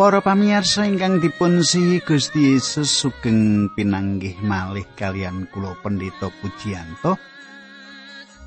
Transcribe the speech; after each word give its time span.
Para 0.00 0.24
pamirsa 0.24 0.88
ingkang 0.88 1.20
dipun 1.20 1.60
sihi 1.60 2.00
Gusti 2.00 2.56
Yesus 2.56 2.88
sugeng 2.88 3.68
pinanggih 3.76 4.32
malih 4.40 4.88
kalian 4.96 5.44
kula 5.52 5.76
Pendeta 5.76 6.32
Pujiyanto. 6.40 7.20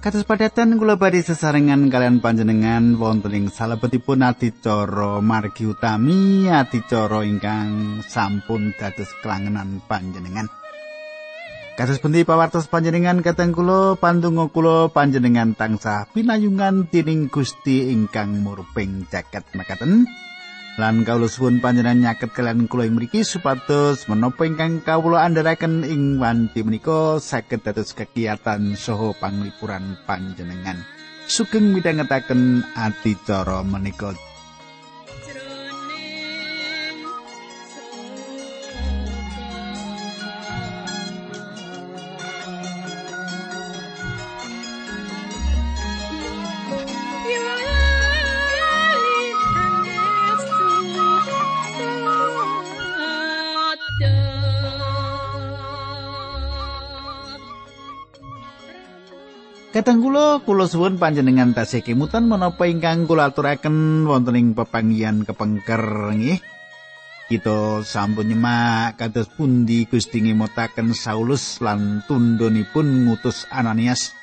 Kados 0.01 0.25
padatan 0.25 0.81
kula 0.81 0.97
badhe 0.97 1.21
sesarengan 1.21 1.93
kalian 1.93 2.25
panjenengan 2.25 2.97
wonten 2.97 3.37
ing 3.37 3.45
salebetipun 3.53 4.25
adicara 4.25 5.21
margi 5.21 5.69
utami 5.69 6.49
adicara 6.49 7.21
ingkang 7.21 8.01
sampun 8.01 8.73
dados 8.73 9.13
kelangenan 9.21 9.77
panjenengan. 9.85 10.49
Kados 11.77 12.01
pundi 12.01 12.25
pawartos 12.25 12.65
panjenengan 12.65 13.21
kateng 13.21 13.53
kula 13.53 13.93
pandonga 14.01 14.49
kula 14.49 14.89
panjenengan 14.89 15.53
tansah 15.53 16.09
pinayungan 16.17 16.89
dening 16.89 17.29
Gusti 17.29 17.93
ingkang 17.93 18.41
murping 18.41 19.05
jagat 19.13 19.45
makaten. 19.53 20.09
Lan 20.73 21.05
kawula 21.05 21.29
suwun 21.29 21.61
panjenengan 21.61 22.01
nyaket 22.01 22.33
kalian 22.33 22.65
kula 22.65 22.89
ing 22.89 22.97
mriki 22.97 23.21
supados 23.21 24.09
menapa 24.09 24.41
ingkang 24.49 24.81
kawula 24.81 25.21
andharaken 25.21 25.85
ing 25.85 26.17
wanci 26.17 26.65
menika 26.65 27.21
saged 27.21 27.61
dados 27.61 27.93
kegiatan 27.93 28.73
saha 28.73 29.13
panglipuran 29.21 30.01
panjenengan. 30.09 30.81
Sugeng 31.29 31.77
midhangetaken 31.77 32.65
adicara 32.73 33.61
menika 33.61 34.17
Kadang 59.83 59.99
kula 59.99 60.39
kula 60.47 60.63
suwun 60.63 60.95
panjenengan 60.95 61.51
tasih 61.51 61.83
kemutan 61.83 62.23
menapa 62.23 62.71
ingkang 62.71 63.03
kula 63.03 63.35
aturaken 63.35 64.07
wonten 64.07 64.39
ing 64.39 64.47
pepanggihan 64.55 65.27
kepengker 65.27 65.83
nggih. 66.15 66.39
Kita 67.27 67.83
sampun 67.83 68.31
nyemak 68.31 68.95
kados 68.95 69.27
pundi 69.35 69.83
Gusti 69.83 70.23
ngemotaken 70.23 70.95
Saulus 70.95 71.59
lan 71.59 71.99
tundhonipun 72.07 73.11
ngutus 73.11 73.43
Ananias 73.51 74.15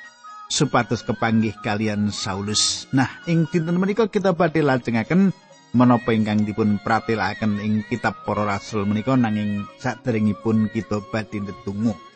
supados 0.48 1.04
kepanggih 1.04 1.52
kalian 1.60 2.08
Saulus. 2.08 2.88
Nah, 2.96 3.20
ing 3.28 3.44
dinten 3.44 3.76
menika 3.76 4.08
kita 4.08 4.32
badhe 4.32 4.64
lajengaken 4.64 5.28
menapa 5.76 6.16
ingkang 6.16 6.48
dipun 6.48 6.80
pratelakaken 6.80 7.60
ing 7.60 7.84
kitab 7.84 8.24
Para 8.24 8.48
Rasul 8.48 8.88
menika 8.88 9.12
nanging 9.12 9.68
saderengipun 9.76 10.72
kita 10.72 11.04
badhe 11.12 11.36
ndedonga. 11.44 12.09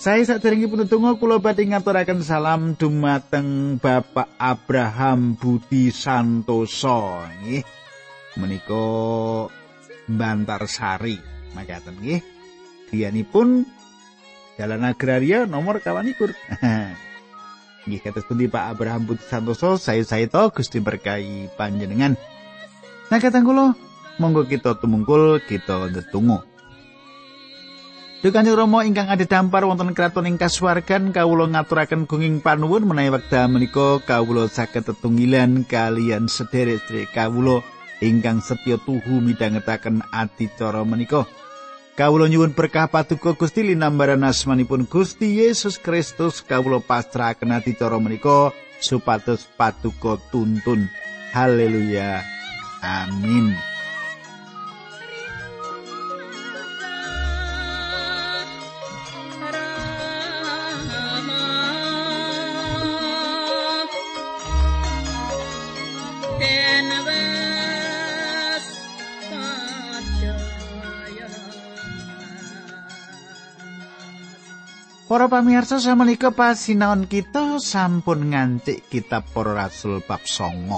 Saya 0.00 0.24
saderengipun 0.24 0.88
tunggu 0.88 1.20
kula 1.20 1.44
badhe 1.44 1.68
ngaturaken 1.68 2.24
salam 2.24 2.72
dumateng 2.72 3.76
Bapak 3.76 4.32
Abraham 4.40 5.36
Budi 5.36 5.92
Santoso 5.92 7.20
nggih. 7.20 7.60
Menika 8.40 8.88
Bantar 10.08 10.64
Sari 10.72 11.20
makaten 11.52 12.00
nggih. 12.00 12.24
Dianipun 12.88 13.68
Jalan 14.56 14.88
Agraria 14.88 15.44
nomor 15.44 15.84
kawanikur. 15.84 16.32
Nggih 17.84 18.00
kados 18.00 18.24
pundi 18.24 18.48
Pak 18.48 18.72
Abraham 18.72 19.04
Budi 19.04 19.20
Santoso 19.20 19.76
saya 19.76 20.00
saya 20.00 20.24
to 20.32 20.48
Gusti 20.48 20.80
berkahi 20.80 21.52
panjenengan. 21.60 22.16
Nah 23.12 23.20
katang 23.20 23.44
kula 23.44 23.76
monggo 24.16 24.48
kita 24.48 24.80
tumungkul 24.80 25.44
kita 25.44 25.92
ndedonga. 25.92 26.49
Dukanjeng 28.20 28.52
Rama 28.52 28.84
ingkang 28.84 29.08
ada 29.08 29.24
dampar 29.24 29.64
wonten 29.64 29.96
kraton 29.96 30.28
ing 30.28 30.36
kasuwargan 30.36 31.08
kawula 31.08 31.48
ngaturaken 31.48 32.04
gunging 32.04 32.44
panuwun 32.44 32.84
menawi 32.84 33.16
wekdal 33.16 33.48
menika 33.48 33.96
kawula 34.04 34.44
saged 34.44 34.84
tetunggilan 34.84 35.64
kalian 35.64 36.28
sederek-sederek 36.28 37.16
kawula 37.16 37.64
ingkang 38.04 38.44
setya 38.44 38.76
tuhu 38.76 39.24
midhangetaken 39.24 40.04
adicara 40.12 40.84
menika. 40.84 41.24
Kawula 41.96 42.28
nyuwun 42.28 42.52
berkah 42.52 42.92
paduka 42.92 43.32
Gusti 43.32 43.64
linambaran 43.64 44.20
asmanipun 44.20 44.84
Gusti 44.84 45.40
Yesus 45.40 45.80
Kristus 45.80 46.44
kawula 46.44 46.84
pasrahaken 46.84 47.56
adicara 47.56 47.96
menika 47.96 48.52
supados 48.84 49.48
paduka 49.56 50.20
tuntun. 50.28 50.92
Haleluya. 51.32 52.20
Amin. 52.84 53.69
Para 75.10 75.26
pamirsa 75.26 75.82
samenika 75.82 76.30
pasinaon 76.30 77.10
kita 77.10 77.58
sampun 77.58 78.30
ngancik 78.30 78.86
kitab 78.86 79.26
Para 79.34 79.58
Rasul 79.58 80.06
bab 80.06 80.22
9. 80.22 80.70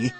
Nggih. 0.00 0.14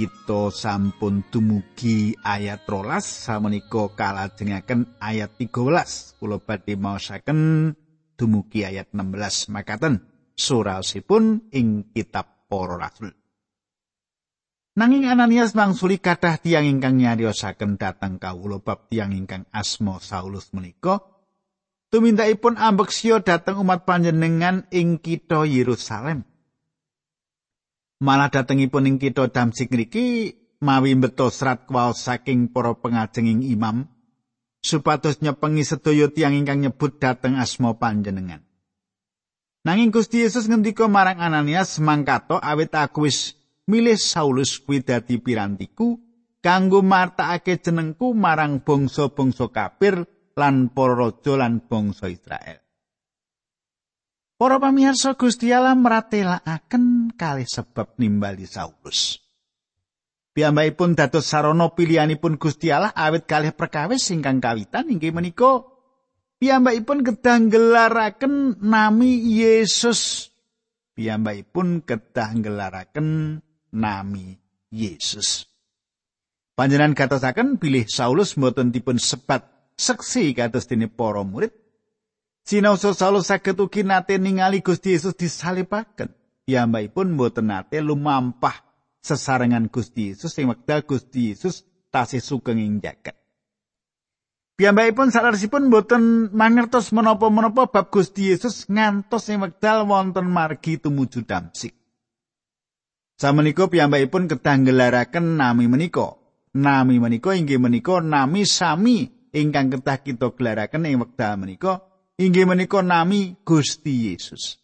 Kita 0.00 0.48
sampun 0.48 1.20
dumugi 1.28 2.16
ayat 2.24 2.64
13 2.64 2.96
samenika 3.04 3.92
kalajengaken 3.92 4.88
ayat 5.04 5.36
13. 5.36 6.16
Kula 6.16 6.40
badhe 6.40 6.80
maosaken 6.80 7.40
dumugi 8.16 8.64
ayat 8.64 8.88
16 8.96 9.52
makaten. 9.52 10.08
Surasipun 10.32 11.52
ing 11.52 11.92
kitab 11.92 12.48
Para 12.48 12.80
Rasul. 12.80 13.12
Nanging 14.80 15.12
Ananias 15.12 15.52
mangsuli 15.52 16.00
kathah 16.00 16.40
tiyang 16.40 16.64
ingkang 16.64 16.96
nyariosaken 16.96 17.76
dhateng 17.76 18.16
kawula 18.16 18.64
bab 18.64 18.88
tiyang 18.88 19.12
ingkang 19.12 19.44
asma 19.52 20.00
Saulus 20.00 20.56
menika 20.56 21.11
tumindakipun 21.92 22.56
ambeksya 22.56 23.20
dhateng 23.20 23.60
umat 23.60 23.84
panjenengan 23.84 24.64
ing 24.72 24.96
kitha 24.96 25.44
Yerusalem. 25.44 26.24
Malah 28.02 28.32
dhatengipun 28.32 28.88
ing 28.88 28.96
kitha 28.96 29.28
Damsik 29.28 29.70
ngriki 29.70 30.34
mawi 30.64 30.96
mbeto 30.96 31.28
serat 31.28 31.68
kwaos 31.68 32.02
saking 32.02 32.50
para 32.50 32.74
pengajenging 32.74 33.44
imam 33.46 33.86
supados 34.64 35.20
nyepengi 35.20 35.62
sedaya 35.62 36.08
tiyang 36.08 36.38
ingkang 36.42 36.64
nyebut 36.64 36.96
dhateng 36.96 37.36
asma 37.36 37.76
panjenengan. 37.76 38.40
Nanging 39.62 39.94
Gusti 39.94 40.26
Yesus 40.26 40.50
ngendika 40.50 40.90
marang 40.90 41.22
Ananias 41.22 41.78
mangkato 41.78 42.40
awit 42.42 42.74
aku 42.74 43.06
wis 43.06 43.38
milih 43.70 43.94
Saulus 43.94 44.58
kuwi 44.58 44.82
dadi 44.82 45.22
pirantiku 45.22 46.02
kanggo 46.42 46.82
martakake 46.82 47.62
jenengku 47.62 48.10
marang 48.10 48.58
bangsa-bangsa 48.66 49.54
kafir 49.54 50.02
lan 50.36 50.72
para 50.72 50.94
raja 50.96 51.34
lan 51.36 51.64
bangsa 51.64 52.08
Israel. 52.08 52.62
Para 54.42 54.58
pamirsa 54.58 55.14
Gusti 55.14 55.54
Allah 55.54 55.78
meratelakaken 55.78 57.14
kalih 57.14 57.46
sebab 57.46 57.94
nimbali 58.02 58.42
Saulus. 58.42 59.22
Piyambakipun 60.34 60.98
dados 60.98 61.30
sarana 61.30 61.70
pilihanipun 61.70 62.42
Gusti 62.42 62.74
Allah 62.74 62.90
awit 62.90 63.30
kalih 63.30 63.54
perkawis 63.54 64.10
ingkang 64.10 64.42
kawitan 64.42 64.90
inggih 64.90 65.14
menika 65.14 65.62
piyambakipun 66.42 67.06
kedah 67.06 67.38
gelaraken 67.46 68.58
nami 68.58 69.22
Yesus. 69.30 70.32
Piyambakipun 70.98 71.86
kedah 71.86 72.34
gelaraken 72.42 73.38
nami 73.70 74.42
Yesus. 74.74 75.46
Panjenengan 76.58 76.98
katosaken 76.98 77.62
bilih 77.62 77.86
Saulus 77.86 78.34
mboten 78.34 78.74
dipun 78.74 78.98
sebat 78.98 79.46
seksi 79.76 80.34
kados 80.34 80.68
dene 80.68 80.88
para 80.88 81.22
murid. 81.24 81.52
Sinaosa 82.42 82.90
Saulus 82.90 83.30
saged 83.30 83.58
ugi 83.62 83.86
nate 83.86 84.18
ningali 84.18 84.60
Gusti 84.66 84.98
Yesus 84.98 85.14
disalipaken. 85.14 86.10
Piyambakipun 86.42 87.14
mboten 87.14 87.54
nate 87.54 87.78
lumampah 87.78 88.66
sesarengan 88.98 89.70
Gusti 89.70 90.10
Yesus 90.10 90.34
sing 90.34 90.50
wekdal 90.50 90.82
Gusti 90.82 91.30
Yesus 91.30 91.62
tasih 91.94 92.18
sugeng 92.18 92.58
ing 92.58 92.82
jagat. 92.82 93.14
Piyambakipun 94.58 95.14
salaresipun 95.14 95.70
mboten 95.70 96.34
mangertos 96.34 96.90
menapa-menapa 96.90 97.70
bab 97.70 97.86
Gusti 97.94 98.34
Yesus 98.34 98.66
ngantos 98.66 99.30
ing 99.30 99.38
wekdal 99.38 99.86
wonten 99.86 100.26
margi 100.26 100.82
tumuju 100.82 101.22
Damsik. 101.22 101.78
Samenika 103.22 103.70
piyambakipun 103.70 104.26
kedah 104.26 104.56
ngelaraken 104.66 105.38
nami 105.38 105.70
menika. 105.70 106.18
Nami 106.58 106.98
menika 106.98 107.38
inggih 107.38 107.62
menika 107.62 108.02
nami 108.02 108.42
sami 108.44 109.21
ingkang 109.32 109.72
ketah 109.72 109.98
kita 110.00 110.28
gelaraken 110.36 110.86
ing 110.86 111.00
wekdal 111.00 111.40
menika 111.40 111.82
inggih 112.20 112.44
menika 112.44 112.84
nami 112.84 113.40
Gusti 113.42 114.12
Yesus. 114.12 114.60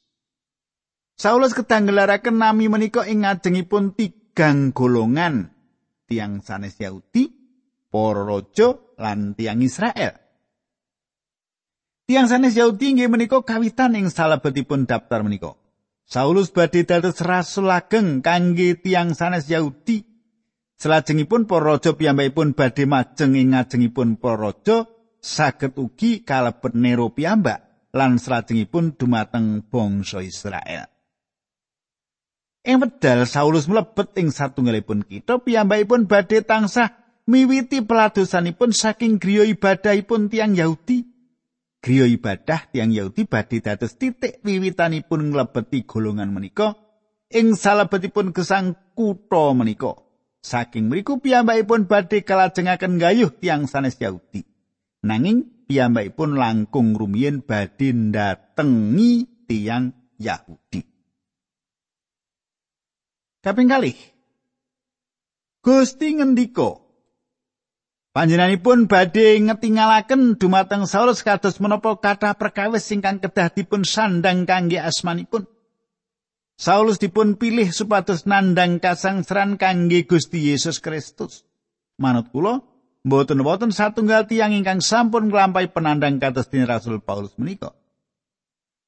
Saulus 1.19 1.57
ketah 1.57 1.83
gelaraken 1.83 2.39
nami 2.39 2.71
menika 2.71 3.03
ing 3.09 3.27
ngajengipun 3.27 3.97
tigang 3.99 4.71
golongan 4.71 5.51
tiang 6.09 6.41
sanes 6.41 6.81
Yahudi, 6.81 7.29
para 7.93 8.25
raja 8.25 8.81
lan 8.97 9.37
tiang 9.37 9.61
Israel. 9.61 10.17
Tiang 12.09 12.25
sanes 12.25 12.57
Yahudi 12.57 12.97
inggih 12.97 13.13
menika 13.13 13.45
kawitan 13.45 13.93
ing 13.93 14.09
salebetipun 14.09 14.89
daftar 14.89 15.21
menika. 15.21 15.53
Saulus 16.09 16.49
badhe 16.49 16.89
dados 16.89 17.21
rasul 17.21 17.69
ageng 17.69 18.25
kangge 18.25 18.81
tiang 18.81 19.13
sanes 19.13 19.45
Yahudi. 19.53 20.08
Selajengipun 20.79 21.51
para 21.51 21.75
raja 21.75 21.99
piyambakipun 21.99 22.55
badhe 22.55 22.87
majeng 22.87 23.35
ing 23.35 23.51
ngajengipun 23.51 24.15
para 24.15 24.39
raja 24.39 24.87
saged 25.19 25.75
ugi 25.75 26.23
kalebet 26.23 26.79
Nero 26.79 27.11
piyambak 27.11 27.91
lan 27.91 28.23
selajengipun 28.23 28.95
dumateng 28.95 29.67
bangsa 29.67 30.23
Israel. 30.23 30.87
Ing 32.63 32.79
wedal 32.79 33.27
Saulus 33.27 33.67
mlebet 33.67 34.15
ing 34.23 34.31
satunggalipun 34.31 35.03
kita 35.03 35.43
piyambakipun 35.43 36.07
badhe 36.07 36.47
tansah 36.47 36.95
miwiti 37.27 37.83
peladosanipun 37.83 38.71
saking 38.71 39.19
griya 39.19 39.51
ibadahipun 39.51 40.31
tiang 40.31 40.55
Yahudi. 40.55 41.11
Griya 41.83 42.07
ibadah 42.07 42.71
tiang 42.71 42.95
Yahudi 42.95 43.27
badhe 43.27 43.59
dados 43.59 43.99
titik 43.99 44.47
wiwitanipun 44.47 45.35
nglebeti 45.35 45.83
golongan 45.83 46.31
menika 46.31 46.79
ing 47.35 47.59
salebetipun 47.59 48.31
gesang 48.31 48.79
kutha 48.95 49.59
menika. 49.59 50.08
Saking 50.49 50.89
mriku 50.89 51.21
piyambakipun 51.21 51.85
badhe 51.85 52.25
kalajengaken 52.25 52.97
gayuh 52.97 53.29
tiang 53.37 53.69
sanes 53.69 54.01
Yahudi. 54.01 54.49
Nanging 55.05 55.69
piyambakipun 55.69 56.41
langkung 56.41 56.97
rumiyin 56.97 57.45
badhe 57.45 57.93
ndatengi 57.93 59.29
tiang 59.45 59.93
Yahudi. 60.17 60.81
Kaping 63.45 63.69
kalih. 63.69 63.99
Gusti 65.61 66.17
ngendika 66.17 66.81
Panjenenganipun 68.17 68.89
badhe 68.89 69.37
ngetingalaken 69.37 70.41
dumateng 70.41 70.89
Saulus 70.89 71.21
kados 71.21 71.61
menapa 71.61 71.93
kathah 72.01 72.35
perkawis 72.41 72.89
ingkang 72.89 73.21
kedah 73.21 73.53
dipun 73.53 73.85
sandang 73.85 74.49
kangge 74.49 74.81
asmanipun. 74.81 75.45
Saulus 76.59 76.99
dipun 76.99 77.39
pilih 77.39 77.71
supados 77.71 78.27
nandang 78.27 78.83
kasangsaran 78.83 79.55
kangge 79.63 80.03
Gusti 80.11 80.51
Yesus 80.51 80.83
Kristus. 80.83 81.47
Manut 82.03 82.35
kula, 82.35 82.67
mboten 83.07 83.47
wonten 83.47 83.71
satunggal 83.71 84.27
tiyang 84.27 84.51
ingkang 84.51 84.83
sampun 84.83 85.31
nglampahi 85.31 85.71
penandang 85.71 86.19
kados 86.19 86.51
dene 86.51 86.67
Rasul 86.67 86.99
Paulus 86.99 87.39
menika. 87.39 87.79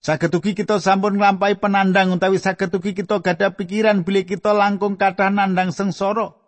Saged 0.03 0.35
ugi 0.35 0.59
kita 0.59 0.83
sampun 0.83 1.15
nglampahi 1.15 1.63
penandang 1.63 2.11
utawi 2.11 2.43
saged 2.43 2.75
ugi 2.75 2.91
kita 2.91 3.23
gadah 3.23 3.55
pikiran 3.55 4.03
bilih 4.03 4.27
kita 4.27 4.51
langkung 4.51 4.99
kathah 4.99 5.31
nandang 5.31 5.71
sengsara. 5.71 6.41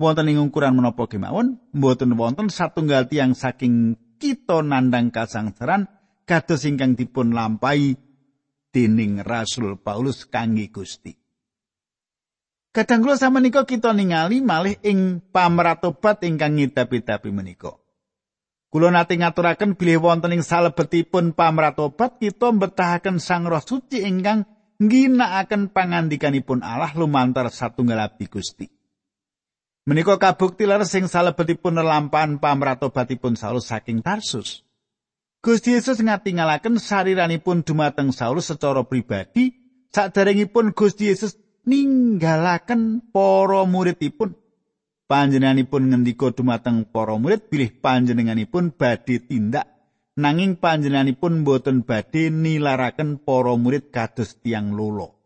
wonten 0.00 0.32
ing 0.32 0.40
ukuran 0.40 0.80
menapa 0.80 1.04
kemawon 1.04 1.60
mboten 1.76 2.16
wonten 2.16 2.48
satunggal 2.48 3.04
tiang 3.04 3.36
saking 3.36 4.00
kita 4.16 4.64
nandang 4.64 5.12
kasangsaran 5.12 5.92
kados 6.24 6.64
ingkang 6.64 6.96
dipun 6.96 7.36
lampahi 7.36 8.00
dening 8.70 9.20
Rasul 9.22 9.78
Paulus 9.78 10.24
kangge 10.26 10.70
Gusti. 10.70 11.12
Kadang 12.70 13.02
kula 13.02 13.18
samenika 13.18 13.66
kita 13.66 13.90
ningali 13.90 14.38
malih 14.38 14.78
ing 14.86 15.18
pamratobat 15.34 16.22
ingkang 16.22 16.54
ngidapi-dapi 16.54 17.30
menika. 17.34 17.74
Kula 18.70 18.94
nate 18.94 19.18
ngaturaken 19.18 19.74
bilih 19.74 19.98
wonten 19.98 20.30
ing 20.38 20.46
salebetipun 20.46 21.34
pamratobat 21.34 22.22
kita 22.22 22.54
mbetahaken 22.54 23.18
Sang 23.18 23.50
Roh 23.50 23.58
Suci 23.58 24.06
ingkang 24.06 24.46
ngginakaken 24.78 25.74
pangandikanipun 25.74 26.62
Allah 26.62 26.94
lumantar 26.94 27.50
satunggal 27.50 28.06
abdi 28.06 28.30
Gusti. 28.30 28.70
Menika 29.90 30.22
kabukti 30.22 30.70
leres 30.70 30.94
sing 30.94 31.10
salebetipun 31.10 31.74
lampahan 31.74 32.38
pamratobatipun 32.38 33.34
Saulus 33.34 33.66
saking 33.66 34.06
Tarsus. 34.06 34.62
Gusti 35.40 35.72
Yesus 35.72 36.04
ngatingalaken 36.04 36.76
sariranipun 36.76 37.64
dumateng 37.64 38.12
Saulus 38.12 38.52
secara 38.52 38.84
pribadi 38.84 39.56
saderengipun 39.88 40.76
Gusti 40.76 41.08
Yesus 41.08 41.40
ninggalaken 41.64 43.08
para 43.08 43.64
muridipun. 43.64 44.36
Panjenenganipun 45.08 45.90
ngendika 45.90 46.30
dumateng 46.30 46.86
para 46.86 47.16
murid 47.16 47.48
bilih 47.48 47.72
panjenenganipun 47.82 48.70
badhe 48.76 49.18
tindak 49.18 49.66
nanging 50.14 50.60
panjenenganipun 50.60 51.42
boten 51.42 51.82
badhe 51.82 52.30
nilaraken 52.30 53.18
para 53.18 53.56
murid 53.56 53.90
kados 53.90 54.38
tiang 54.44 54.76
lolo. 54.76 55.18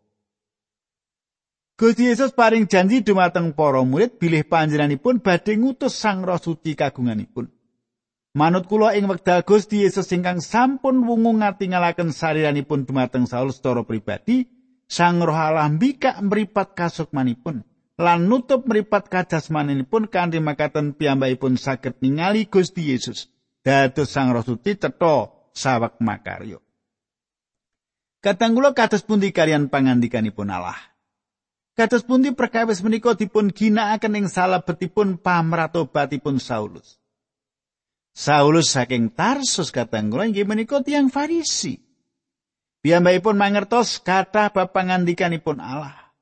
Gusti 1.75 2.07
Yesus 2.07 2.31
paring 2.31 2.71
janji 2.71 3.03
dumateng 3.03 3.51
para 3.51 3.83
murid 3.83 4.15
bilih 4.15 4.47
panjenenganipun 4.47 5.19
badhe 5.19 5.59
ngutus 5.59 5.91
Sang 5.91 6.23
Roh 6.23 6.39
Suci 6.39 6.73
kagunganipun. 6.73 7.54
Manut 8.35 8.67
kula 8.67 8.91
ing 8.99 9.07
wekdal 9.07 9.47
Gusti 9.47 9.87
Yesus 9.87 10.11
ingkang 10.11 10.43
sampun 10.43 11.07
wungu 11.07 11.39
ngatingalaken 11.39 12.11
sariranipun 12.11 12.83
dumateng 12.83 13.31
Saulus 13.31 13.63
secara 13.63 13.87
pribadi, 13.87 14.51
Sang 14.91 15.23
Roh 15.23 15.33
Allah 15.33 15.71
mbikak 15.71 16.19
mripat 16.19 16.75
kasukmanipun 16.75 17.63
lan 17.95 18.27
nutup 18.27 18.67
mripat 18.67 19.07
kajasmanipun 19.07 20.11
kanthi 20.11 20.43
makaten 20.43 20.93
piyambakipun 20.93 21.55
saged 21.55 21.95
ningali 22.03 22.51
Gusti 22.51 22.91
Yesus. 22.91 23.31
Dados 23.63 24.11
Sang 24.11 24.35
Roh 24.35 24.43
Suci 24.43 24.75
cetha 24.75 25.31
sawek 25.55 25.97
makaryo. 26.03 26.59
Kadang 28.19 28.51
kula 28.51 28.75
kados 28.75 29.07
pundi 29.07 29.31
kalian 29.31 29.71
pangandikanipun 29.71 30.51
Allah? 30.51 30.77
Kados 31.71 32.03
pundi 32.03 32.35
perkawis 32.35 32.83
menika 32.83 33.15
dipun 33.15 33.47
ginakaken 33.47 34.19
ing 34.19 34.25
salebetipun 34.27 35.23
pamratobatipun 35.23 36.43
Saulus. 36.43 36.99
Saulus 38.15 38.71
saking 38.71 39.11
Tarsus 39.11 39.75
katang 39.75 40.07
inggih 40.07 40.47
menika 40.47 40.79
tiyang 40.79 41.11
Farisi. 41.11 41.75
Piyambakipun 42.79 43.35
mangertos 43.35 43.99
kathah 43.99 44.55
bab 44.55 44.71
pangandikanipun 44.71 45.59
Allah. 45.59 46.15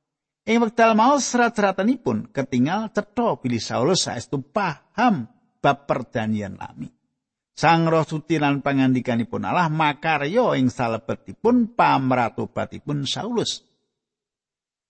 Ing 0.44 0.58
wekdal 0.58 0.98
mau 0.98 1.22
serat-seratanipun 1.22 2.34
ketinggal 2.34 2.90
cetha 2.90 3.38
bilih 3.38 3.62
Saulus 3.62 4.10
saestu 4.10 4.42
paham 4.42 5.30
bab 5.62 5.86
perdanian 5.86 6.58
lami. 6.58 6.90
Sang 7.54 7.86
Roh 7.86 8.02
Suci 8.02 8.42
lan 8.42 8.66
pangandikanipun 8.66 9.46
Allah 9.46 9.70
makarya 9.70 10.58
ing 10.58 10.74
salebetipun 10.74 11.78
pamratobatipun 11.78 13.06
Saulus. 13.06 13.62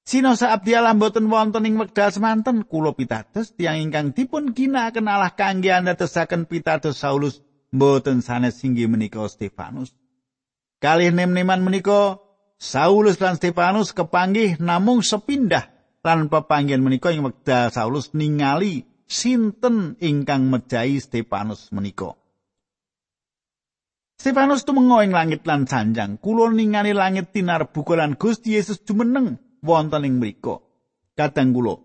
Sinosa 0.04 0.52
abdi 0.52 0.76
Allah 0.76 0.92
mboten 0.92 1.32
wonten 1.32 1.64
ing 1.64 1.80
wekdal 1.80 2.12
semanten 2.12 2.68
kula 2.68 2.92
pitados 2.92 3.56
tiyang 3.56 3.88
ingkang 3.88 4.12
dipun 4.12 4.52
ginakaken 4.52 5.08
Allah 5.08 5.32
kangge 5.32 5.72
andadosaken 5.72 6.44
pitados 6.44 7.00
Saulus 7.00 7.40
mboten 7.72 8.20
sanes 8.20 8.60
inggih 8.68 8.92
menika 8.92 9.24
Stefanus. 9.32 9.96
Kalih 10.84 11.16
nem-neman 11.16 11.64
menika 11.64 12.20
Saulus 12.60 13.16
lan 13.24 13.40
Stefanus 13.40 13.96
kepanggih 13.96 14.60
namung 14.60 15.00
sepindah 15.00 15.72
lan 16.04 16.28
pepanggihan 16.28 16.84
menika 16.84 17.16
ing 17.16 17.24
wekdal 17.24 17.72
Saulus 17.72 18.12
ningali 18.12 18.84
sinten 19.08 19.96
ingkang 20.04 20.52
mejahi 20.52 21.00
Stefanus 21.00 21.72
menika. 21.72 22.20
Stefanus 24.20 24.68
tumengo 24.68 25.00
ing 25.00 25.16
langit 25.16 25.48
lan 25.48 25.64
sanjang, 25.64 26.20
kula 26.20 26.52
ningali 26.52 26.92
langit 26.92 27.32
tinar 27.32 27.72
bukulan 27.72 28.20
Gusti 28.20 28.60
Yesus 28.60 28.84
jumeneng 28.84 29.43
wonten 29.64 30.04
ing 30.04 30.20
mriku. 30.20 30.60
Kadang 31.16 31.56
kula 31.56 31.80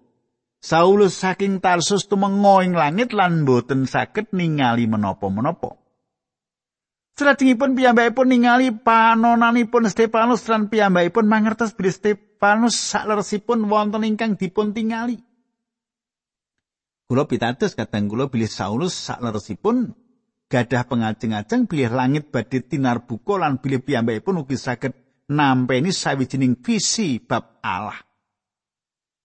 Saulus 0.59 1.15
saking 1.15 1.63
Tarsus 1.63 2.11
tumengo 2.11 2.59
ing 2.67 2.75
langit 2.75 3.15
lan 3.15 3.47
boten 3.47 3.87
saged 3.87 4.35
ningali 4.35 4.91
menapa-menapa. 4.91 5.79
Salajengipun 7.15 7.79
piyambakipun 7.79 8.27
ningali 8.27 8.75
panonanipun 8.75 9.87
Stefanus 9.87 10.47
lan 10.51 10.67
piyambakipun 10.67 11.31
mangertos 11.31 11.75
bilih 11.79 11.95
Stefanus 11.95 12.75
sakleresipun 12.75 13.71
wonten 13.71 14.03
ingkang 14.03 14.35
dipun 14.35 14.75
tingali. 14.75 15.23
Kula 17.07 17.31
pitados 17.31 17.79
kadang 17.79 18.11
kula 18.11 18.27
bilih 18.27 18.51
Saulus 18.51 18.99
sakleresipun 18.99 19.95
gadah 20.51 20.91
pengajeng-ajeng 20.91 21.71
bilih 21.71 21.95
langit 21.95 22.35
badhe 22.35 22.67
tinar 22.67 23.07
buka 23.07 23.39
lan 23.39 23.63
bilih 23.63 23.79
piyambakipun 23.79 24.43
ugi 24.43 24.59
saged 24.59 24.95
nampeni 25.29 25.93
sawijining 25.93 26.57
visi 26.59 27.21
bab 27.21 27.61
Allah. 27.61 28.01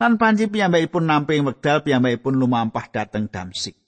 Lan 0.04 0.20
panci 0.20 0.52
piyambakipun 0.52 1.08
nampi 1.08 1.40
wekdal 1.40 1.82
piyambakipun 1.82 2.36
lumampah 2.36 2.92
dhateng 2.92 3.32
Damsik. 3.32 3.80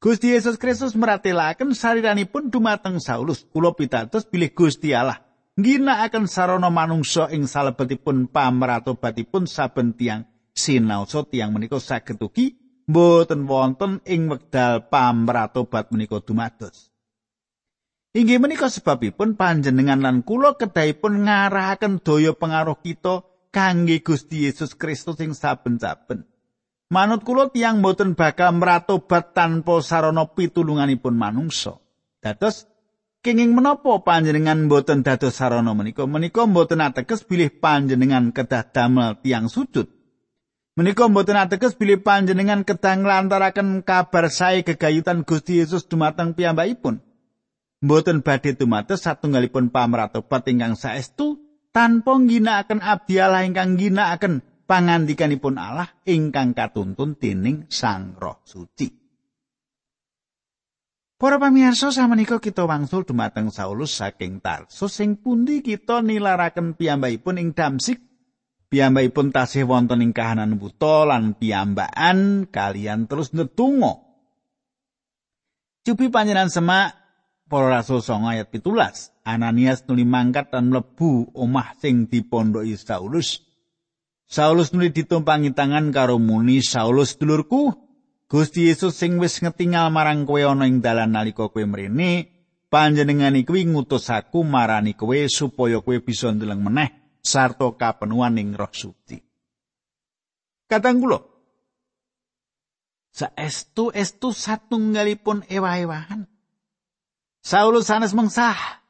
Gusti 0.00 0.32
Yesus 0.32 0.56
Kristus 0.56 0.96
meratelaken 0.96 1.76
sariranipun 1.76 2.48
dumateng 2.48 2.96
Saulus. 3.04 3.44
Kula 3.52 3.76
pitados 3.76 4.24
bilih 4.24 4.56
Gusti 4.56 4.96
Allah 4.96 5.20
ngginakaken 5.60 6.24
sarana 6.24 6.72
manungsa 6.72 7.28
ing 7.36 7.44
salebetipun 7.44 8.32
pamratobatipun 8.32 9.44
saben 9.44 9.92
tiang 9.92 10.24
sinaosa 10.56 11.28
tiang 11.28 11.52
menika 11.52 11.76
saged 11.76 12.16
ugi 12.16 12.56
mboten 12.88 13.44
wonten 13.44 14.00
ing 14.08 14.32
wekdal 14.32 14.88
pamratobat 14.88 15.92
menika 15.92 16.16
dumados. 16.24 16.88
Inggih 18.10 18.42
menika 18.42 18.66
sebabipun 18.66 19.38
panjenengan 19.38 20.02
lan 20.02 20.26
kula 20.26 20.58
kedahipun 20.58 21.30
ngarahaken 21.30 22.02
daya 22.02 22.34
pengaruh 22.34 22.74
kita 22.82 23.22
kangge 23.54 24.02
Gusti 24.02 24.50
Yesus 24.50 24.74
Kristus 24.74 25.14
sing 25.14 25.30
saben-saben. 25.30 26.26
Manut 26.90 27.22
kula 27.22 27.54
tiyang 27.54 27.78
boten 27.78 28.18
bakal 28.18 28.58
mratobat 28.58 29.30
tanpa 29.30 29.78
sarana 29.78 30.26
pitulunganipun 30.26 31.14
manungsa. 31.14 31.78
Dados 32.18 32.66
kenging 33.22 33.54
menapa 33.54 34.02
panjenengan 34.02 34.66
boten 34.66 35.06
dados 35.06 35.38
sarana 35.38 35.70
menika? 35.70 36.02
Menika 36.10 36.50
boten 36.50 36.82
ateges 36.82 37.22
bilih 37.22 37.62
panjenengan 37.62 38.34
kedah 38.34 38.74
damel 38.74 39.22
tiyang 39.22 39.46
sujud. 39.46 39.86
Menika 40.74 41.06
boten 41.06 41.38
ateges 41.38 41.78
bilih 41.78 42.02
panjenengan 42.02 42.66
kedah 42.66 43.06
nglantaraken 43.06 43.86
kabar 43.86 44.26
sae 44.26 44.66
gegayutan 44.66 45.22
Gusti 45.22 45.62
Yesus 45.62 45.86
dumateng 45.86 46.34
piyambakipun. 46.34 47.06
Boten 47.80 48.20
badhe 48.20 48.52
dumados 48.52 49.00
satunggalipun 49.00 49.72
pamratobat 49.72 50.44
ingkang 50.52 50.76
saestu 50.76 51.40
tanpa 51.72 52.20
ngginakaken 52.20 52.84
abdi 52.84 53.16
Allah 53.16 53.48
ingkang 53.48 53.80
ngginakaken 53.80 54.44
pangandikanipun 54.68 55.56
Allah 55.56 55.88
ingkang 56.04 56.52
katuntun 56.52 57.16
dening 57.16 57.64
Sang 57.72 58.20
Roh 58.20 58.44
Suci. 58.44 59.00
Para 61.20 61.36
pamirsa 61.36 61.88
samenika 61.92 62.36
kita 62.36 62.68
wangsul 62.68 63.04
dumateng 63.04 63.52
Saulus 63.52 63.96
saking 63.96 64.40
Tarsus 64.44 64.92
sing 64.92 65.16
pundi 65.20 65.64
kita 65.64 66.04
nilaraken 66.04 66.76
piyambakipun 66.76 67.40
ing 67.40 67.56
Damsik. 67.56 68.00
Piyambakipun 68.68 69.32
tasih 69.32 69.64
wonten 69.64 70.04
ing 70.04 70.12
kahanan 70.12 70.60
buta 70.60 71.08
lan 71.08 71.32
piyambakan 71.36 72.48
kalian 72.48 73.08
terus 73.08 73.32
netungo. 73.32 74.04
Cupi 75.84 76.12
panjenengan 76.12 76.52
semak 76.52 76.99
para 77.50 77.82
rasul 77.82 77.98
songo 77.98 78.30
ayat 78.30 78.54
pitulas. 78.54 79.10
Ananias 79.26 79.82
nuli 79.90 80.06
mangkat 80.06 80.54
dan 80.54 80.70
mlebu 80.70 81.34
omah 81.34 81.74
sing 81.82 82.06
dipondoki 82.06 82.78
Saulus. 82.78 83.42
Saulus 84.30 84.70
nuli 84.70 84.94
ditumpangi 84.94 85.50
tangan 85.50 85.90
karo 85.90 86.22
muni 86.22 86.62
Saulus 86.62 87.18
dulurku 87.18 87.74
Gusti 88.30 88.70
Yesus 88.70 88.94
sing 88.94 89.18
wis 89.18 89.42
ngetingal 89.42 89.90
marang 89.90 90.22
kowe 90.22 90.38
ana 90.38 90.70
ing 90.70 90.78
dalan 90.78 91.10
nalika 91.18 91.50
kowe 91.50 91.66
mrene 91.66 92.30
panjenengan 92.70 93.34
iki 93.34 93.66
ngutus 93.66 94.06
aku 94.06 94.46
marani 94.46 94.94
kowe 94.94 95.18
supaya 95.26 95.82
kowe 95.82 95.98
bisa 95.98 96.30
ndeleng 96.30 96.62
meneh 96.62 97.18
sarta 97.18 97.66
kapenuhan 97.74 98.38
ing 98.38 98.54
Roh 98.54 98.70
Suci. 98.70 99.18
Kadang 100.70 101.02
kula 101.02 101.18
saestu 103.10 103.90
estu 103.90 104.30
satunggalipun 104.30 105.50
ewah-ewahan. 105.50 106.30
Saulus 107.40 107.88
sanes 107.88 108.12
mengsah 108.12 108.84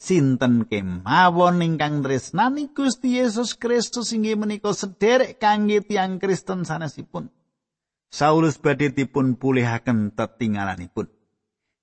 sinten 0.00 0.64
kemawon 0.64 1.60
ingkang 1.60 2.00
tresnani 2.00 2.72
Gusti 2.72 3.20
Yesus 3.20 3.52
Kristus 3.52 4.16
inggih 4.16 4.40
menika 4.40 4.72
sederek 4.72 5.36
kangge 5.36 5.84
tiang 5.84 6.16
Kristen 6.16 6.64
sanesipun. 6.64 7.28
Saulus 8.08 8.56
badhe 8.56 8.96
dipun 8.96 9.36
pulihaken 9.36 10.16
tetinggalanipun. 10.16 11.12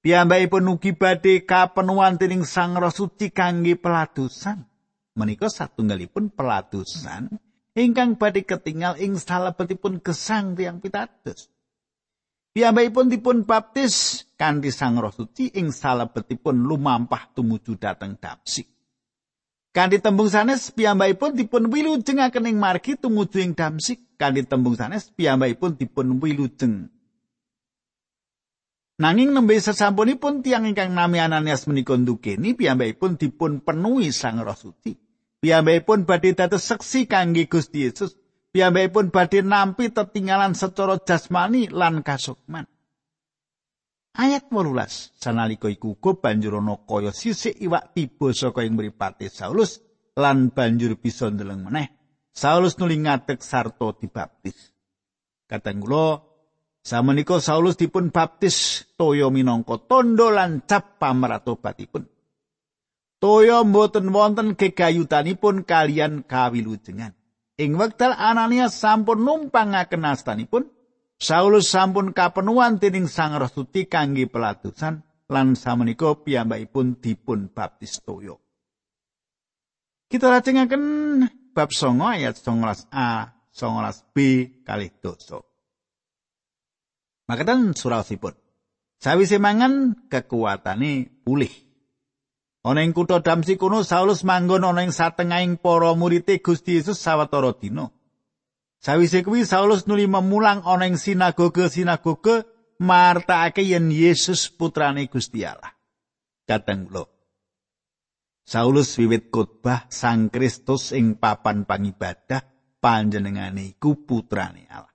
Piyambakipun 0.01 0.65
ugi 0.73 0.97
badhe 0.97 1.45
kapenuan 1.45 2.17
dening 2.17 2.41
Sang 2.41 2.73
Roh 2.73 2.89
Suci 2.89 3.29
kangge 3.29 3.77
peladusan. 3.77 4.65
Menika 5.13 5.45
satunggalipun 5.45 6.33
peladusan 6.33 7.37
ingkang 7.77 8.17
badhe 8.17 8.41
ketinggal 8.49 8.97
ing 8.97 9.13
salebetipun 9.13 10.01
gesang 10.01 10.57
tiang 10.57 10.81
pitados. 10.81 11.52
Piyambakipun 12.53 13.09
dipun 13.09 13.49
baptis 13.49 14.29
kanthi 14.37 14.69
Sang 14.69 15.01
Roh 15.01 15.09
Suci 15.09 15.49
ing 15.57 15.73
salebetipun 15.73 16.61
lumampah 16.69 17.33
tumuju 17.33 17.81
dhateng 17.81 18.13
Damsik. 18.21 18.69
Kanthi 19.73 19.97
tembung 19.97 20.29
sanes 20.29 20.69
piyambakipun 20.69 21.33
dipun 21.33 21.73
wilujengaken 21.73 22.45
ing 22.45 22.61
margi 22.61 22.93
tumuju 22.93 23.41
ing 23.41 23.57
Damsik. 23.57 24.05
Kanthi 24.21 24.45
tembung 24.45 24.77
sanes 24.77 25.09
piyambakipun 25.09 25.81
dipun 25.81 26.21
wilujeng. 26.21 26.93
Nanging 29.01 29.33
nembe 29.33 29.57
sesampunipun 29.57 30.45
tiang 30.45 30.69
ingkang 30.69 30.93
nami 30.93 31.17
Ananias 31.17 31.65
menika 31.65 31.97
ndukeni 31.97 32.53
piyambakipun 32.53 33.17
dipun 33.17 33.65
penuhi 33.65 34.13
Sang 34.13 34.37
Roh 34.45 34.53
Suci. 34.53 34.93
Piyambakipun 35.41 36.05
badhe 36.05 36.37
dados 36.37 36.69
seksi 36.69 37.09
kangge 37.09 37.49
Gusti 37.49 37.89
Yesus 37.89 38.13
piyambakipun 38.53 39.09
badhe 39.09 39.41
nampi 39.41 39.89
tetinggalan 39.89 40.53
secara 40.53 41.01
jasmani 41.01 41.67
lan 41.73 42.05
kasukman. 42.05 42.69
Ayat 44.13 44.53
18 44.53 45.17
sanalika 45.17 45.65
iku 45.73 45.97
uga 45.97 46.13
banjur 46.13 46.61
ana 46.61 46.77
kaya 46.85 47.09
sisik 47.09 47.57
iwak 47.57 47.97
tiba 47.97 48.29
saka 48.29 48.61
ing 48.61 48.77
mripate 48.77 49.25
Saulus 49.25 49.81
lan 50.13 50.53
banjur 50.53 51.01
bisa 51.01 51.33
ndeleng 51.33 51.65
meneh. 51.65 51.89
Saulus 52.29 52.77
nuli 52.77 53.01
ngadeg 53.01 53.41
sarta 53.41 53.89
dibaptis. 53.97 54.69
Kadang 55.49 55.81
kula 55.81 56.21
samenika 56.85 57.41
Saulus 57.41 57.73
dipun 57.73 58.13
baptis 58.13 58.85
toya 58.93 59.33
minangka 59.33 59.81
tondo 59.81 60.29
lan 60.29 60.61
cap 60.69 61.01
pamratobatipun. 61.01 62.05
Toya 63.17 63.65
mboten 63.65 64.13
wonten 64.13 64.53
gegayutanipun 64.53 65.65
kalian 65.65 66.21
kawilujengan. 66.21 67.17
Ing 67.61 67.77
wekdal 67.77 68.17
Ananias 68.17 68.73
sampun 68.73 69.21
numpangaken 69.21 70.09
astanipun, 70.09 70.65
Saulus 71.21 71.69
sampun 71.69 72.11
kapenuan 72.11 72.81
dening 72.81 73.05
Sang 73.05 73.37
Roh 73.37 73.47
Suci 73.47 73.85
kangge 73.85 74.25
pelatusan 74.25 75.05
lan 75.29 75.55
samenika 75.55 76.17
piyambakipun 76.19 76.99
dipun 76.99 77.53
baptis 77.53 78.01
toyo. 78.01 78.41
Kita 80.09 80.29
lajengaken 80.29 80.83
bab 81.53 81.69
9 81.71 82.01
ayat 82.01 82.35
19a, 82.37 83.09
19b 83.53 84.17
kalih 84.65 84.91
dosa. 84.99 85.39
Makaten 87.29 87.71
surasipun. 87.71 88.35
Sawise 88.99 89.39
mangan 89.39 89.95
kekuatane 90.11 91.23
pulih. 91.23 91.53
Ana 92.63 92.79
ing 92.79 92.95
kutha 92.95 93.19
Damsik 93.19 93.59
kuno 93.59 93.83
Saulus 93.83 94.23
manggon 94.23 94.63
ana 94.63 94.87
ing 94.87 94.95
satengahing 94.95 95.59
para 95.59 95.91
murid 95.99 96.31
Gusti 96.39 96.79
Yesus 96.79 96.95
sawetara 96.95 97.51
dina. 97.59 97.91
Sawise 98.79 99.19
kuwi 99.19 99.43
Saulus 99.43 99.83
nuli 99.83 100.07
memulang 100.07 100.63
ana 100.63 100.87
ing 100.87 100.95
sinagoge-sinagoge 100.95 102.47
martakake 102.79 103.67
yen 103.67 103.91
Yesus 103.91 104.47
putrane 104.47 105.11
Gusti 105.11 105.43
Allah. 105.43 105.75
Kadang 106.47 106.87
kula 106.87 107.03
Saulus 108.43 108.95
wiwit 108.99 109.31
khotbah 109.31 109.87
Sang 109.91 110.27
Kristus 110.31 110.95
ing 110.95 111.19
papan 111.19 111.67
pangibadah 111.67 112.43
panjenengane 112.79 113.75
iku 113.75 114.07
putrane 114.07 114.67
Allah. 114.71 114.92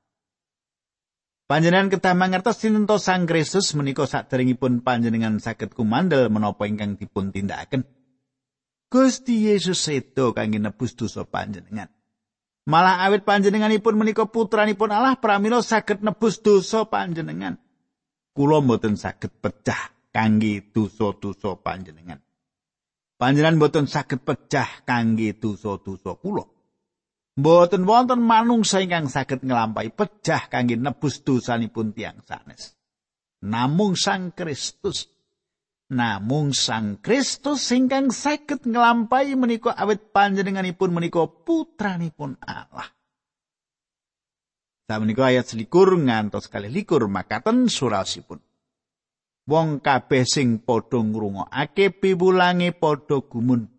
Panjenengan 1.48 1.88
kedah 1.88 2.12
mangertos 2.12 2.60
sinten 2.60 2.84
Sang 3.00 3.24
Kristus 3.24 3.72
menika 3.72 4.04
saderengipun 4.04 4.84
panjenengan 4.84 5.40
saged 5.40 5.72
kumandel 5.72 6.28
menapa 6.28 6.68
ingkang 6.68 7.00
dipun 7.00 7.32
tindakaken. 7.32 7.88
Gusti 8.92 9.48
Yesus 9.48 9.80
sedo 9.80 10.36
kangge 10.36 10.60
nebus 10.60 10.92
dosa 10.92 11.24
panjenengan. 11.24 11.88
Malah 12.68 13.00
awit 13.08 13.24
panjenenganipun 13.24 13.96
menika 13.96 14.28
putranipun 14.28 14.92
Allah 14.92 15.16
pramila 15.16 15.64
saged 15.64 16.04
nebus 16.04 16.44
dosa 16.44 16.84
panjenengan. 16.84 17.56
Kula 18.36 18.60
mboten 18.60 19.00
saged 19.00 19.32
pecah 19.40 19.96
kangge 20.12 20.68
dosa-dosa 20.68 21.56
panjenengan. 21.64 22.20
Panjenengan 23.16 23.56
mboten 23.56 23.88
saged 23.88 24.20
pecah 24.20 24.84
kangge 24.84 25.32
dosa-dosa 25.32 26.12
kula. 26.20 26.44
Mboten 27.38 27.86
wonten 27.86 28.18
manungsa 28.18 28.82
ingkang 28.82 29.06
saged 29.06 29.46
nglampahi 29.46 29.94
pejah 29.94 30.50
kangge 30.50 30.74
nebus 30.74 31.22
dosanipun 31.22 31.94
tiang 31.94 32.18
sanes. 32.26 32.74
Namung 33.46 33.94
Sang 33.94 34.34
Kristus. 34.34 35.06
Namung 35.94 36.50
Sang 36.50 36.98
Kristus 36.98 37.62
ingkang 37.70 38.10
saged 38.10 38.66
nglampahi 38.66 39.38
menika 39.38 39.70
awit 39.70 40.10
panjenenganipun 40.10 40.90
menika 40.90 41.30
putranipun 41.30 42.42
Allah. 42.42 42.90
Samenika 44.90 45.30
ayat 45.30 45.46
selikur 45.46 45.94
ngantos 45.94 46.50
kali 46.50 46.66
likur 46.66 47.06
makaten 47.06 47.70
surasipun. 47.70 48.42
Wong 49.46 49.78
kabeh 49.78 50.26
sing 50.26 50.58
padha 50.58 50.98
ngrungokake 50.98 52.02
piwulange 52.02 52.74
padha 52.74 53.22
gumun. 53.22 53.77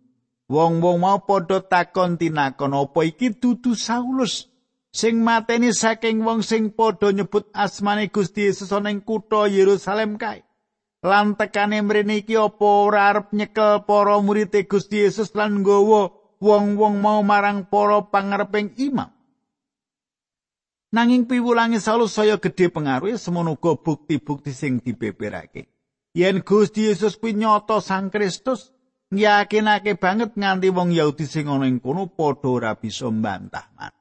Wong-wong 0.50 0.98
mau 0.98 1.22
padha 1.22 1.62
takon 1.62 2.18
tinakon 2.18 2.74
apa 2.74 3.06
iki 3.06 3.30
dudu 3.38 3.78
Saulus 3.78 4.50
sing 4.90 5.22
mateni 5.22 5.70
saking 5.70 6.26
wong 6.26 6.42
sing 6.42 6.74
padha 6.74 7.14
nyebut 7.14 7.46
asmane 7.54 8.10
Gusti 8.10 8.50
Yesus 8.50 8.74
ning 8.82 9.06
kutha 9.06 9.46
Yerusalem 9.46 10.18
kae. 10.18 10.42
Lan 11.06 11.38
tekane 11.38 11.78
mrene 11.86 12.26
iki 12.26 12.34
apa 12.34 12.66
ora 12.66 13.14
arep 13.14 13.30
nyekel 13.30 13.86
para 13.86 14.18
murid 14.18 14.50
Gusti 14.66 15.06
Yesus 15.06 15.30
lan 15.38 15.62
nggawa 15.62 16.10
wong-wong 16.42 16.98
mau 16.98 17.22
marang 17.22 17.70
para 17.70 18.02
pangareping 18.10 18.74
imam. 18.74 19.14
Nanging 20.90 21.30
piwulange 21.30 21.78
Saulus 21.78 22.18
saya 22.18 22.42
gedhe 22.42 22.74
pengaruh 22.74 23.14
semono 23.14 23.54
bukti-bukti 23.54 24.50
sing 24.50 24.82
dibeberake. 24.82 25.70
Yen 26.10 26.42
Gusti 26.42 26.90
Yesus 26.90 27.14
kuwi 27.14 27.38
nyata 27.38 27.78
Sang 27.78 28.10
Kristus, 28.10 28.74
yakinake 29.14 29.98
banget 29.98 30.38
nganti 30.38 30.70
wong 30.70 30.94
Yahudi 30.94 31.26
sing 31.26 31.50
ana 31.50 31.66
ing 31.66 31.82
kono 31.82 32.06
padha 32.10 32.48
ora 32.50 32.72
bisa 32.78 33.10
mbantah 33.10 33.66
man. 33.74 33.94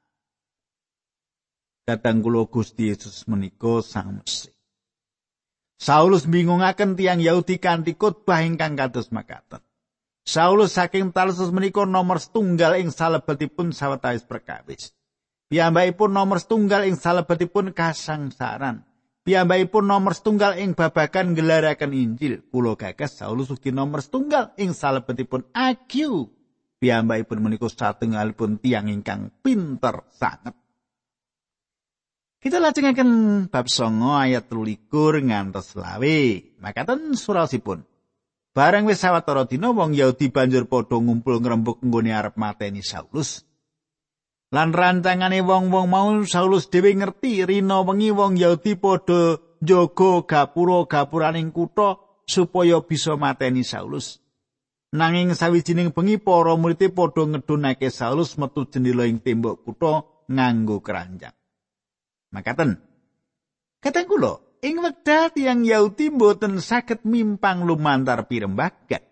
Datang 1.89 2.21
kula 2.21 2.45
Gusti 2.45 2.93
Yesus 2.93 3.25
menika 3.25 3.81
sang 3.81 4.21
Mesih. 4.21 4.53
Saulus 5.79 6.27
bingungaken 6.27 6.99
tiang 6.99 7.23
Yahudi 7.23 7.57
kanthi 7.57 7.95
khotbah 7.95 8.43
ingkang 8.43 8.75
kados 8.75 9.09
makaten. 9.15 9.63
Saulus 10.27 10.75
saking 10.75 11.15
Tarsus 11.15 11.49
menika 11.49 11.87
nomor 11.87 12.21
setunggal 12.21 12.77
ing 12.77 12.93
salebetipun 12.93 13.73
sawetawis 13.73 14.27
perkawis. 14.27 14.93
Piyambakipun 15.49 16.13
nomor 16.13 16.37
setunggal 16.37 16.85
ing 16.85 16.99
salebetipun 16.99 17.73
kasangsaran. 17.73 18.88
Piyambakipun 19.29 19.85
nomor 19.85 20.17
setunggal 20.17 20.57
ing 20.57 20.73
babagan 20.73 21.37
gelaraken 21.37 21.93
Injil. 21.93 22.41
Kula 22.49 22.73
gagas 22.73 23.21
Saulus 23.21 23.53
ugi 23.53 23.69
nomor 23.69 24.01
setunggal 24.01 24.57
ing 24.57 24.73
salebetipun 24.73 25.45
Agiu. 25.53 26.33
Piyambakipun 26.81 27.37
menika 27.37 27.69
satunggalipun 27.69 28.57
tiang 28.57 28.89
ingkang 28.89 29.29
pinter 29.45 30.01
sanget. 30.09 30.57
Kita 32.41 32.57
lajengaken 32.57 33.09
bab 33.53 33.69
songo 33.69 34.17
ayat 34.17 34.49
13 34.49 34.89
ngantos 35.21 35.77
lawe. 35.77 36.19
Makaten 36.57 37.13
surasipun. 37.13 37.85
Bareng 38.57 38.89
wis 38.89 38.97
sawetara 38.97 39.45
dina 39.45 39.69
wong 39.69 39.93
Yahudi 39.93 40.33
banjur 40.33 40.65
padha 40.65 40.97
ngumpul 40.97 41.37
ngrembug 41.37 41.77
nggone 41.85 42.17
arep 42.17 42.33
mateni 42.33 42.81
Saulus. 42.81 43.45
Lan 44.49 44.73
rancangane 44.73 45.45
wong-wong 45.45 45.85
mau 45.85 46.09
Saulus 46.25 46.73
dhewe 46.73 46.97
ngerti 46.97 47.45
rina 47.45 47.85
wengi 47.85 48.09
wong 48.09 48.33
Yahudi 48.33 48.73
padha 48.81 49.37
njaga 49.61 50.25
gapura-gapuraning 50.25 51.53
kutha 51.53 52.01
supaya 52.25 52.81
bisa 52.81 53.13
mateni 53.13 53.61
Saulus. 53.61 54.17
Nanging 54.89 55.37
sawijining 55.37 55.93
bengi 55.93 56.17
para 56.17 56.57
murid 56.57 56.81
padha 56.97 57.29
ngedunake 57.29 57.93
Saulus 57.93 58.41
metu 58.41 58.65
jendela 58.65 59.05
ing 59.05 59.21
tembok 59.21 59.61
kutha 59.61 60.01
nganggo 60.25 60.81
keranjang. 60.81 61.37
Makaten. 62.33 62.81
Kateng 63.77 64.09
kula, 64.09 64.41
ing 64.65 64.81
wekdal 64.81 65.29
tiyang 65.29 65.61
Yahudi 65.61 66.09
mboten 66.09 66.57
saged 66.57 67.05
mimpang 67.05 67.69
lumantar 67.69 68.25
pirembagan. 68.25 69.08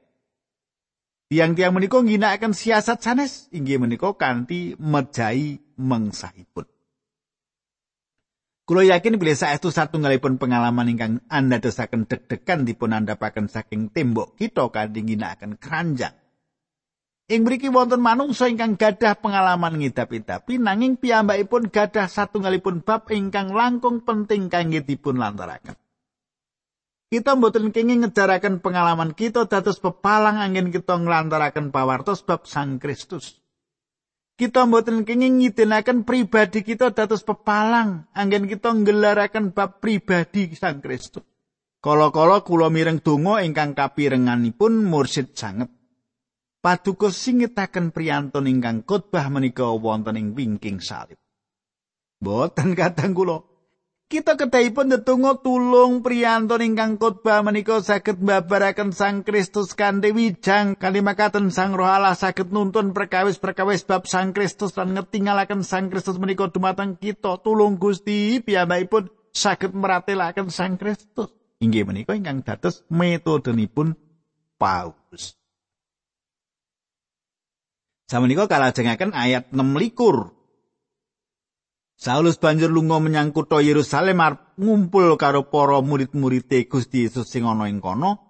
Tiang-tiang 1.27 1.75
menika 1.75 1.99
ngginakaken 1.99 2.55
siasat 2.55 3.03
sanes 3.03 3.51
inggih 3.51 3.83
menika 3.83 4.15
kanthi 4.15 4.79
mejahi 4.79 5.59
mengsahipun. 5.75 6.63
Kulo 8.67 8.83
yakin 8.83 9.19
bilih 9.19 9.35
saestu 9.35 9.67
satunggalipun 9.71 10.39
pengalaman 10.39 10.91
ingkang 10.91 11.13
anda 11.31 11.59
dosaken 11.59 12.07
deg-degan 12.07 12.63
dipun 12.67 12.95
andhapaken 12.95 13.47
saking 13.51 13.91
tembok 13.91 14.39
kita 14.39 14.71
kanthi 14.71 15.03
ngginakaken 15.03 15.59
keranjang. 15.59 16.15
Ing 17.27 17.43
mriki 17.43 17.67
wonten 17.67 17.99
manungsa 17.99 18.47
ingkang 18.47 18.79
gadah 18.79 19.19
pengalaman 19.19 19.83
ngidap-idapi 19.83 20.63
nanging 20.63 20.95
piyambakipun 20.95 21.67
gadah 21.67 22.07
satunggalipun 22.07 22.87
bab 22.87 23.11
ingkang 23.11 23.51
langkung 23.51 23.99
penting 24.03 24.47
kangge 24.47 24.79
dipun 24.79 25.19
lantaraken. 25.19 25.75
Kita 27.07 27.39
mboten 27.39 27.71
kenging 27.71 28.03
ngejaraken 28.03 28.59
pengalaman 28.59 29.15
kita 29.15 29.47
dados 29.47 29.79
pepalang 29.79 30.43
angin 30.43 30.75
kita 30.75 30.99
nglantaraken 30.99 31.71
pawartos 31.71 32.27
bab 32.27 32.43
Sang 32.43 32.83
Kristus. 32.83 33.39
Kita 34.35 34.67
mboten 34.67 35.07
kenging 35.07 35.39
ngidinaken 35.39 36.03
pribadi 36.03 36.67
kita 36.67 36.91
dados 36.91 37.23
pepalang 37.23 38.11
angin 38.11 38.51
kita 38.51 38.75
nggelaraken 38.75 39.55
bab 39.55 39.79
pribadi 39.79 40.51
Sang 40.51 40.83
Kristus. 40.83 41.23
Kala-kala 41.79 42.43
kula 42.43 42.67
mireng 42.67 42.99
donga 42.99 43.39
ingkang 43.39 43.71
kapirenganipun 43.71 44.83
mursid 44.83 45.31
sanget. 45.31 45.71
paduka 46.67 47.07
singetaken 47.15 47.95
priyantun 47.95 48.43
ingkang 48.43 48.83
khotbah 48.83 49.31
menika 49.31 49.71
wonten 49.71 50.19
ing 50.19 50.35
wingking 50.35 50.83
salib. 50.83 51.15
Boten 52.19 52.75
kadang 52.75 53.15
kula. 53.15 53.46
Kita 54.07 54.39
kedahipun 54.39 54.87
ndedonga 54.87 55.43
tulung 55.43 55.99
priyantun 55.99 56.63
ingkang 56.63 56.95
khotbah 56.95 57.43
menika 57.43 57.83
saged 57.83 58.23
mbabaraken 58.23 58.95
Sang 58.95 59.27
Kristus 59.27 59.75
kanthi 59.75 60.15
wijang 60.15 60.79
Sang 61.51 61.75
Roh 61.75 61.91
Allah 61.91 62.15
saged 62.15 62.55
nuntun 62.55 62.95
perkawis-perkawis 62.95 63.83
bab 63.83 64.07
Sang 64.07 64.31
Kristus 64.31 64.79
lan 64.79 64.95
ngetingalaken 64.95 65.59
Sang 65.59 65.91
Kristus 65.91 66.23
menika 66.23 66.47
dumateng 66.47 66.95
kita 66.95 67.43
tulung 67.43 67.75
Gusti 67.75 68.39
piyambakipun 68.39 69.11
saged 69.35 69.75
meratelaken 69.75 70.55
Sang 70.55 70.79
Kristus. 70.79 71.27
Inggih 71.59 71.83
menika 71.83 72.15
ingkang 72.15 72.47
dados 72.47 72.87
metodenipun 72.87 73.91
Paulus. 74.55 75.35
Samenika 78.07 78.47
kalajengaken 78.47 79.11
ayat 79.11 79.51
6 79.51 79.59
likur. 79.75 80.36
Saulus 81.97 82.37
banjur 82.37 82.69
lunga 82.69 83.01
menyang 83.01 83.33
kutha 83.33 83.57
Yerusalem 83.57 84.21
arep 84.21 84.53
ngumpul 84.61 85.17
karo 85.17 85.49
para 85.49 85.81
murid-muride 85.81 86.69
Gusti 86.69 87.09
Yesus 87.09 87.25
sing 87.25 87.41
ana 87.41 87.65
ing 87.65 87.81
kono. 87.81 88.21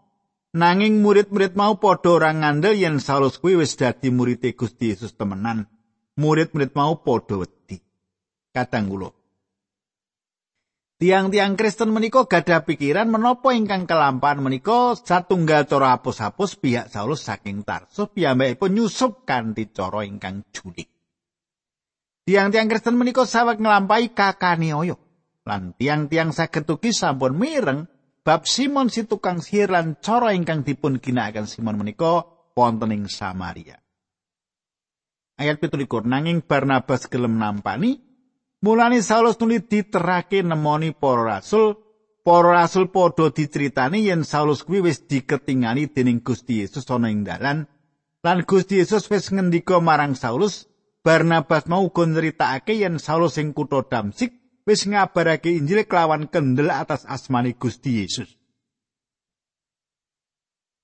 Nanging 0.56 1.04
murid-murid 1.04 1.60
mau 1.60 1.76
padha 1.76 2.16
ora 2.16 2.32
ngandel 2.32 2.80
yen 2.80 3.04
Saulus 3.04 3.36
kuwi 3.44 3.60
wis 3.60 3.76
dadi 3.76 4.08
muride 4.08 4.56
Gusti 4.56 4.96
Yesus 4.96 5.20
temenan. 5.20 5.68
Murid-murid 6.16 6.72
mau 6.80 7.04
padha 7.04 7.44
wedi. 7.44 7.84
Kadang 8.56 8.88
kula 8.88 9.12
Tiang-tiang 10.98 11.54
Kristen 11.54 11.94
menika 11.94 12.26
gadah 12.26 12.66
pikiran 12.66 13.06
menapa 13.06 13.54
ingkang 13.54 13.86
kelampahan 13.86 14.42
menika 14.42 14.98
satunggal 14.98 15.70
cara 15.70 15.94
hapus-hapus 15.94 16.58
pihak 16.58 16.86
Saulus 16.90 17.22
saking 17.22 17.62
Tarsus 17.62 18.10
piyambakipun 18.10 18.74
nyusup 18.74 19.22
kanthi 19.22 19.70
cara 19.70 20.02
ingkang 20.10 20.42
julik. 20.50 20.97
Tiang-tiang 22.28 22.68
Kristen 22.68 23.00
menika 23.00 23.24
saweg 23.24 23.64
nglampahi 23.64 24.12
kakaniaya 24.12 25.00
lan 25.48 25.72
tiang-tiang 25.80 26.36
saged 26.36 26.68
ugi 26.68 26.92
sampun 26.92 27.40
mireng 27.40 27.88
bab 28.28 28.44
Simon 28.44 28.92
si 28.92 29.08
tukang 29.08 29.40
sihir 29.40 29.72
lan 29.72 29.96
cara 30.04 30.36
ingkang 30.36 30.68
dipun 30.68 31.00
ginakaken 31.00 31.48
Simon 31.48 31.80
menika 31.80 32.28
wonten 32.52 32.92
ing 32.92 33.08
Samaria. 33.08 33.80
Ayat 35.40 35.64
17 35.64 35.88
nanging 36.04 36.44
Barnabas 36.44 37.08
gelem 37.08 37.40
nampani 37.40 38.04
Mulane 38.58 39.06
Saulus 39.06 39.38
nuli 39.40 39.62
diterake 39.62 40.42
nemoni 40.44 40.92
para 40.92 41.40
rasul, 41.40 41.78
para 42.26 42.58
rasul 42.58 42.90
padha 42.90 43.30
diceritani 43.32 44.10
yen 44.10 44.26
Saulus 44.26 44.66
kuwi 44.66 44.82
wis 44.82 45.06
diketingani 45.08 45.88
dening 45.94 46.26
Gusti 46.26 46.66
Yesus 46.66 46.90
ana 46.92 47.08
ing 47.08 47.24
dalan. 47.24 47.70
Lan 48.26 48.44
Gusti 48.50 48.82
Yesus 48.82 49.08
wis 49.14 49.32
ngendika 49.32 49.80
marang 49.80 50.18
Saulus, 50.18 50.67
Barnabas 51.08 51.72
mau 51.72 51.88
uga 51.88 52.04
nyritakake 52.04 52.84
yen 52.84 53.00
Saulus 53.00 53.40
ing 53.40 53.56
kutha 53.56 53.80
Damsik 53.80 54.60
wis 54.68 54.84
ngabarake 54.84 55.56
Injil 55.56 55.88
kelawan 55.88 56.28
kendel 56.28 56.68
atas 56.68 57.08
asmani 57.08 57.56
Gusti 57.56 58.04
Yesus. 58.04 58.36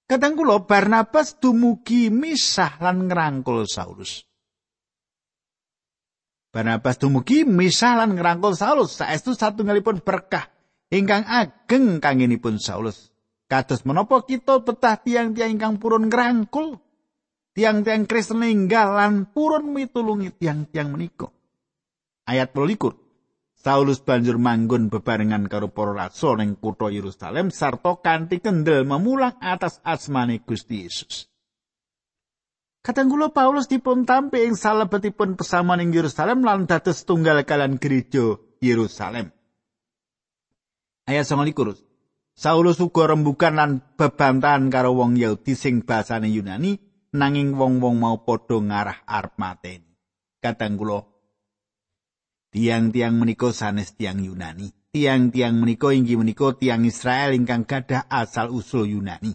Kadang 0.07 0.39
kula 0.39 0.63
Barnabas 0.63 1.35
dumugi 1.43 2.07
misah 2.07 2.79
lan 2.79 3.11
ngrangkul 3.11 3.67
Saulus. 3.67 4.23
Barnabas 6.55 7.03
dumugi 7.03 7.43
misah 7.43 7.99
lan 7.99 8.15
ngrangkul 8.15 8.55
Saulus 8.55 8.95
saestu 9.03 9.35
satunggalipun 9.35 10.07
berkah 10.07 10.47
ingkang 10.87 11.27
ageng 11.27 11.99
kangenipun 11.99 12.63
Saulus. 12.63 13.11
Kados 13.51 13.83
menapa 13.83 14.23
kita 14.23 14.63
betah 14.63 15.03
tiang-tiang 15.03 15.59
ingkang 15.59 15.83
purun 15.83 16.07
ngrangkul 16.07 16.79
tiang-tiang 17.53 18.09
Kristen 18.09 18.41
ninggal 18.41 18.97
lan 18.97 19.13
purun 19.29 19.71
mitulungi 19.71 20.33
tiang-tiang 20.33 20.93
menika. 20.93 21.29
Ayat 22.25 22.51
12. 22.51 22.99
Saulus 23.63 24.03
banjur 24.03 24.35
manggon 24.35 24.91
bebarengan 24.91 25.47
karo 25.47 25.71
para 25.71 25.95
rasul 25.95 26.35
ning 26.43 26.59
kutha 26.59 26.91
Yerusalem 26.91 27.47
sarta 27.47 27.95
kanthi 27.95 28.43
kendel 28.43 28.83
memulang 28.83 29.39
atas 29.39 29.79
asmane 29.87 30.43
Gusti 30.43 30.83
Yesus. 30.83 31.31
Katanggula 32.83 33.31
Paulus 33.31 33.71
dipun 33.71 34.03
tampi 34.03 34.43
ing 34.43 34.59
salebetipun 34.59 35.39
pesamuan 35.39 35.79
ing 35.79 35.95
Yerusalem 35.95 36.43
lan 36.43 36.67
dados 36.67 37.07
tunggal 37.07 37.39
kalian 37.47 37.79
gereja 37.79 38.35
Yerusalem. 38.59 39.31
Ayat 41.07 41.23
29. 41.23 41.79
Saulus 42.35 42.83
uga 42.83 43.15
rembukan 43.15 43.55
lan 43.55 43.71
bebantahan 43.95 44.67
karo 44.67 44.99
wong 44.99 45.15
Yahudi 45.15 45.55
sing 45.55 45.87
basane 45.87 46.27
Yunani 46.27 46.75
nanging 47.13 47.53
wong-wong 47.53 48.01
mau 48.01 48.17
padha 48.25 48.57
ngarah 48.57 49.05
arep 49.05 49.33
mateni. 49.37 49.93
Katanggula 50.43 51.13
Tiang-tiang 52.53 53.17
menika 53.17 53.49
sanes 53.49 53.97
tiang 53.97 54.21
Yunani. 54.21 54.69
Tiang-tiang 54.93 55.57
menika 55.57 55.89
inggih 55.89 56.21
menika 56.21 56.53
tiang 56.53 56.85
Israel 56.85 57.33
ingkang 57.33 57.65
gadah 57.65 58.05
asal 58.13 58.53
usul 58.53 58.93
Yunani. 58.93 59.33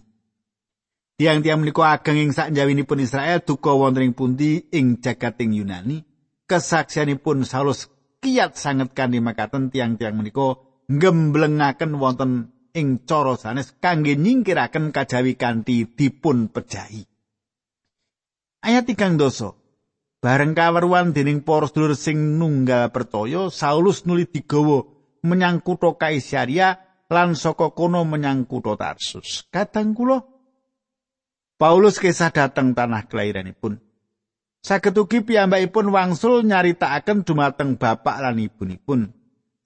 Tiang-tiang 1.19 1.59
menika 1.59 1.91
ageng 1.91 2.15
ing 2.15 2.31
sakjawinipun 2.31 3.03
Israel 3.03 3.43
duka 3.43 3.75
wonten 3.75 4.07
ing 4.07 4.15
pundi 4.15 4.71
ing 4.71 5.03
jagating 5.03 5.51
Yunani. 5.51 5.99
Kesaksianipun 6.47 7.43
Saulus 7.43 7.91
kiat 8.23 8.55
sanget 8.55 8.95
kanthi 8.95 9.19
makaten 9.19 9.67
tiang-tiang 9.67 10.15
menika 10.15 10.63
ngemblengaken 10.87 11.99
wonten 11.99 12.55
ing 12.71 13.03
cara 13.03 13.35
sanes 13.35 13.75
kangge 13.83 14.15
nyingkiraken 14.15 14.95
kajawi 14.95 15.35
kanthi 15.35 15.91
dipun 15.91 16.47
pejahi. 16.55 17.08
Ayat 18.59 18.91
3 18.91 19.15
doso. 19.15 19.55
Bareng 20.19 20.51
kaweruan 20.51 21.15
dening 21.15 21.47
para 21.47 21.63
sedulur 21.71 21.95
sing 21.95 22.35
nunggal 22.35 22.91
pertoyo, 22.91 23.47
Saulus 23.47 24.03
nuli 24.03 24.27
digawa 24.27 24.83
menyang 25.23 25.63
kutha 25.63 25.95
Kaisaria 25.95 26.75
lan 27.07 27.39
saka 27.39 27.71
kono 27.71 28.03
menyang 28.03 28.43
kutha 28.43 28.75
Tarsus. 28.75 29.47
Kadang 29.47 29.95
kula 29.95 30.19
Paulus 31.59 31.99
kesah 31.99 32.31
dateng 32.31 32.71
tanah 32.71 33.07
kelahiranipun. 33.07 33.83
Saged 34.63 34.95
ugi 34.95 35.23
piyambakipun 35.23 35.91
wangsul 35.91 36.43
nyaritakaken 36.47 37.27
dumateng 37.27 37.75
bapak 37.75 38.19
lan 38.19 38.39
ibunipun. 38.39 39.11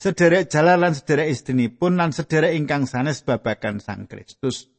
Sederek 0.02 0.50
jalan 0.50 0.86
lan 0.86 0.94
sederek 0.98 1.30
istrinipun 1.30 1.98
lan 1.98 2.10
sederek 2.10 2.58
ingkang 2.58 2.90
sanes 2.90 3.22
babagan 3.22 3.78
Sang 3.78 4.10
Kristus. 4.10 4.73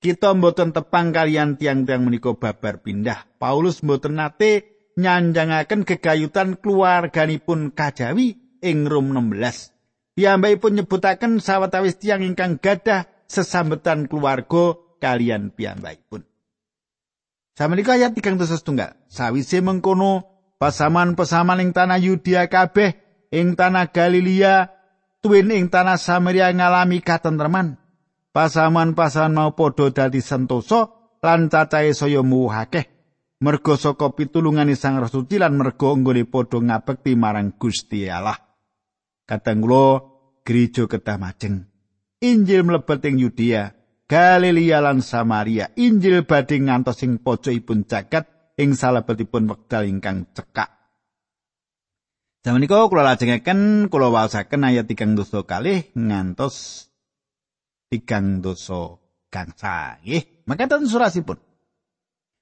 Kita 0.00 0.32
mboten 0.32 0.72
tepang 0.72 1.12
kalian 1.12 1.60
tiang-tiang 1.60 2.00
menika 2.00 2.32
babar 2.32 2.80
pindah. 2.80 3.36
Paulus 3.36 3.84
mboten 3.84 4.16
nate 4.16 4.64
nyanjangaken 4.96 5.84
gegayutan 5.84 6.56
keluarganipun 6.56 7.76
kajawi 7.76 8.40
ing 8.64 8.88
Rom 8.88 9.12
16. 9.12 10.16
Piyambakipun 10.16 10.80
nyebutaken 10.80 11.44
sawetawis 11.44 12.00
tiang 12.00 12.24
ingkang 12.24 12.56
gadah 12.56 13.12
sesambetan 13.28 14.08
keluarga 14.08 14.80
kalian 15.04 15.52
piyambakipun. 15.52 16.24
Samenika 17.52 17.92
ayat 17.92 18.16
3 18.16 18.40
setunggal. 18.40 18.96
Sawise 19.12 19.60
mengkono 19.60 20.24
pasaman-pasaman 20.56 21.60
ing 21.60 21.76
tanah 21.76 22.00
Yudea 22.00 22.48
kabeh 22.48 22.96
ing 23.36 23.52
tanah 23.52 23.92
Galilea 23.92 24.72
tuwin 25.20 25.52
ing 25.52 25.68
tanah 25.68 26.00
Samaria 26.00 26.48
ngalami 26.56 27.04
katentreman. 27.04 27.76
Pasaman-pasaman 28.30 29.34
mau 29.34 29.50
padha 29.58 29.90
dadi 29.90 30.22
sentosa 30.22 30.86
lan 31.18 31.50
cacahe 31.50 31.90
saya 31.90 32.22
muwahake. 32.22 33.00
merga 33.40 33.74
saka 33.80 34.12
pitulungane 34.12 34.76
Sang 34.76 35.00
Rasuci 35.00 35.40
lan 35.40 35.56
merga 35.56 35.96
anggone 35.96 36.28
padha 36.28 36.60
ngabekti 36.60 37.16
marang 37.16 37.56
Gusti 37.56 38.06
Allah. 38.06 38.36
Kadang 39.24 39.64
kula 39.64 40.04
gereja 40.44 40.84
kedah 40.84 41.16
majeng. 41.16 41.64
Injil 42.20 42.68
mlebet 42.68 43.00
ing 43.08 43.16
Yudea, 43.16 43.72
Galilea 44.04 44.84
lan 44.84 45.00
Samaria. 45.00 45.72
Injil 45.80 46.28
badhe 46.28 46.60
ngantos 46.60 47.00
ing 47.00 47.22
pojokipun 47.24 47.88
jagat 47.88 48.28
ing 48.60 48.76
salebetipun 48.76 49.48
wekdal 49.48 49.88
ingkang 49.88 50.28
cekak. 50.36 50.68
Zaman 52.44 52.60
niku 52.60 52.76
kula 52.92 53.04
lajengaken 53.04 53.88
kula 53.88 54.12
waosaken 54.12 54.68
ayat 54.68 54.88
3 54.88 55.16
dosa 55.16 55.44
kalih 55.44 55.88
ngantos 55.96 56.88
3 57.90 58.38
dosa 58.38 59.02
gangsal 59.26 59.98
nggih. 60.06 60.46
Makaten 60.46 60.86
surasipun. 60.86 61.38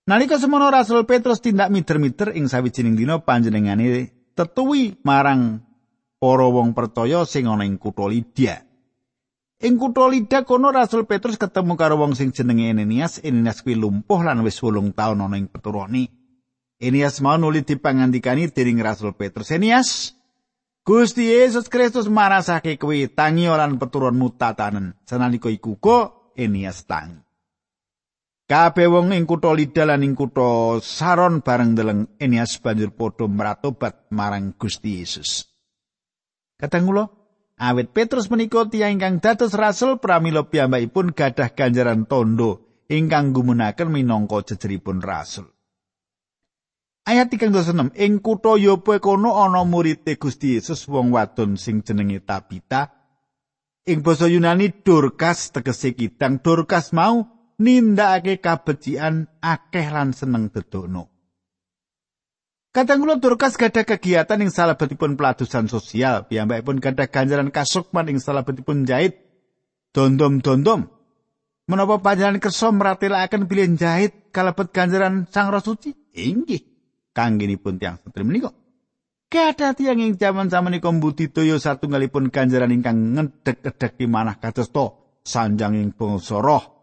Nalika 0.09 0.37
semono 0.37 0.69
Rasul 0.69 1.05
Petrus 1.09 1.41
tindak 1.41 1.73
miter-miter 1.73 2.33
ing 2.33 2.49
sawijining 2.49 2.97
dina 2.97 3.21
panjenengane 3.21 4.13
tetuwi 4.33 4.97
marang 5.05 5.65
para 6.21 6.49
wong 6.49 6.73
percaya 6.73 7.25
sing 7.29 7.49
ana 7.49 7.65
ing 7.65 7.77
kutha 7.77 8.09
Lidia. 8.09 8.65
Ing 9.61 9.77
kutha 9.77 10.09
Lidia 10.09 10.45
kono 10.49 10.73
Rasul 10.73 11.05
Petrus 11.05 11.37
ketemu 11.37 11.77
karo 11.77 11.97
wong 12.01 12.13
sing 12.17 12.33
jenenge 12.33 12.73
Enenias. 12.73 13.21
Enenias 13.21 13.61
kuwi 13.65 13.77
lumpuh 13.77 14.21
lan 14.21 14.45
wis 14.45 14.61
8 14.61 14.97
taun 14.97 15.21
ana 15.21 15.37
ing 15.37 15.49
peturone. 15.49 16.09
Enenias 16.81 17.21
mau 17.21 17.37
nuli 17.37 17.65
dipangandikani 17.65 18.49
dening 18.49 18.81
Rasul 18.81 19.13
Petrus. 19.13 19.53
Enenias, 19.53 20.18
Gusti 20.85 21.29
Yesus 21.29 21.71
Kristus 21.71 22.09
marasake 22.09 22.79
kuwi 22.81 23.13
tangi 23.13 23.47
lan 23.49 23.79
peturunmu 23.79 24.35
tatanen. 24.37 24.97
Sanalika 25.05 25.49
iku 25.53 25.77
kok 25.77 26.35
Enenias 26.39 26.87
tangi. 26.87 27.29
Kabeh 28.49 28.89
wong 28.89 29.13
ing 29.13 29.29
kutha 29.29 29.53
Lida 29.53 29.85
lan 29.85 30.01
ing 30.01 30.17
kutha 30.17 30.81
Saron 30.81 31.45
bareng 31.45 31.77
deleng 31.77 32.09
Enias 32.17 32.57
banjur 32.57 32.97
padha 32.97 33.29
meratobat 33.29 34.09
marang 34.09 34.57
Gusti 34.57 35.05
Yesus. 35.05 35.45
Kadang 36.57 36.89
kula 36.89 37.05
awit 37.61 37.93
Petrus 37.93 38.33
menika 38.33 38.65
tiyang 38.65 38.97
ingkang 38.97 39.21
dados 39.21 39.53
rasul 39.53 40.01
pramila 40.01 40.49
piyambakipun 40.49 41.13
gadah 41.13 41.53
ganjaran 41.53 42.09
tondo 42.09 42.65
ingkang 42.89 43.37
gumunaken 43.37 43.93
minangka 43.93 44.57
jejeripun 44.57 45.05
rasul. 45.05 45.58
Ayat 47.09 47.33
36 47.33 47.97
ing 47.97 48.21
kutha 48.21 48.61
Yope 48.61 49.01
kono 49.01 49.41
ana 49.41 49.65
murid 49.65 50.05
Gusti 50.21 50.61
Yesus 50.61 50.85
wong 50.93 51.09
wadon 51.17 51.57
sing 51.57 51.81
jenenge 51.81 52.21
Tabita. 52.21 52.93
Ing 53.89 54.05
basa 54.05 54.29
Yunani 54.29 54.85
Dorcas 54.85 55.49
tegese 55.49 55.97
kidang 55.97 56.45
Dorcas 56.45 56.93
mau 56.93 57.25
nindakake 57.57 58.45
kabecikan 58.45 59.25
akeh 59.41 59.89
lan 59.89 60.13
seneng 60.13 60.53
dedono. 60.53 61.09
Kadang 62.77 63.01
kula 63.01 63.17
Dorcas 63.17 63.57
gadah 63.57 63.89
kegiatan 63.89 64.45
ing 64.45 64.53
salebetipun 64.53 65.17
peladusan 65.17 65.73
sosial, 65.73 66.29
piyambakipun 66.29 66.77
gadah 66.77 67.09
ganjaran 67.09 67.49
kasukman 67.49 68.13
ing 68.13 68.21
salebetipun 68.21 68.85
jahit 68.85 69.17
dondom-dondom. 69.97 70.93
Menapa 71.73 72.05
panjenengan 72.05 72.45
kersa 72.45 72.69
mratelaken 72.69 73.49
bilih 73.49 73.81
jahit 73.81 74.29
kalebet 74.29 74.77
ganjaran 74.77 75.25
Sang 75.33 75.49
Roh? 75.49 75.65
Inggih, 76.13 76.78
kanggenipun 77.19 77.83
tiang 77.83 77.99
setri 77.99 78.23
menika. 78.23 78.55
Kada 79.27 79.75
tiang 79.75 79.99
ing 79.99 80.15
jaman 80.15 80.47
samenika 80.47 80.87
mbudidaya 80.95 81.59
satunggalipun 81.59 82.31
ganjaran 82.31 82.71
ingkang 82.71 83.19
ngedek-edek 83.19 83.99
manah 84.07 84.39
kados 84.39 84.71
to 84.71 85.19
sanjang 85.27 85.75
ing 85.75 85.91
bangsa 85.93 86.39
roh 86.39 86.79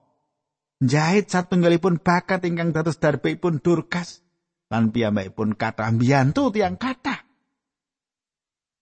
njahit 0.83 1.31
satunggalipun 1.31 2.03
bakat 2.03 2.43
ingkang 2.43 2.75
dados 2.75 2.99
darbipun 2.99 3.63
Durkas 3.63 4.21
lan 4.67 4.91
piyambakipun 4.91 5.55
kathah 5.55 5.89
mbiyantu 5.93 6.51
tiyang 6.51 6.75
kathah. 6.75 7.23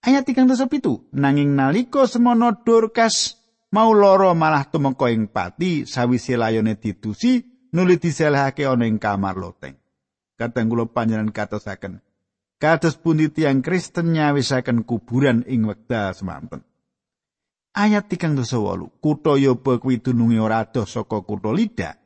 Ayat 0.03 0.27
37 0.27 1.15
nanging 1.15 1.55
nalika 1.55 2.03
semono 2.09 2.59
Durkas 2.59 3.39
mau 3.71 3.95
loro 3.95 4.35
malah 4.35 4.67
tumeka 4.67 5.07
ing 5.07 5.31
pati 5.31 5.87
sawise 5.87 6.35
layone 6.35 6.75
ditusi 6.75 7.39
nuli 7.71 7.95
diselehake 7.95 8.67
ana 8.67 8.83
ing 8.83 8.99
kamar 8.99 9.39
loteng. 9.39 9.82
Kadang 10.39 10.67
kula 10.71 10.89
panjenengan 10.89 11.29
katosaken 11.29 12.01
kados 12.63 12.95
pundi 12.95 13.27
tiyang 13.27 13.59
Kristen 13.59 14.15
nyawisaken 14.15 14.87
kuburan 14.87 15.43
ing 15.51 15.67
wekdal 15.67 16.15
semanten. 16.15 16.63
Ayat 17.75 18.07
38. 18.07 19.03
Kutha 19.03 19.35
Yoba 19.35 19.83
kuwi 19.83 19.99
dununge 19.99 20.39
ora 20.39 20.63
adoh 20.63 20.87
saka 20.87 21.19
kutha 21.27 21.51
Lida. 21.51 21.99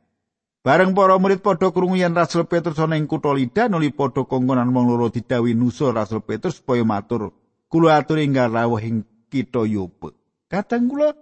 Bareng 0.66 0.98
para 0.98 1.13
murid 1.22 1.46
padha 1.46 1.70
krungu 1.70 2.02
yen 2.02 2.18
Rasul 2.18 2.50
Petrus 2.50 2.82
ana 2.82 2.98
ing 2.98 3.06
kutha 3.06 3.38
Lida 3.38 3.70
nuli 3.70 3.94
padha 3.94 4.26
kongkonan 4.26 4.74
wong 4.74 4.86
loro 4.90 5.13
didhawuhi 5.13 5.54
nusul 5.54 5.94
Rasul 5.94 6.26
Petrus 6.26 6.58
supaya 6.58 6.82
matur, 6.82 7.38
"Kula 7.70 8.02
aturi 8.02 8.26
enggal 8.26 8.50
rawuh 8.50 8.82
ing 8.82 9.06
kitha 9.30 9.62
Yoba." 9.62 10.10
Kadang 10.50 10.90
kula 10.90 11.13